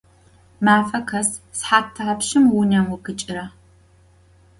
[0.65, 3.45] Mefe khes sıhat thapşşım vunem vukhiç'ıra?